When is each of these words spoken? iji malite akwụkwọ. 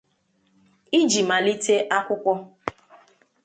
iji 0.99 1.21
malite 1.29 1.75
akwụkwọ. 1.97 2.33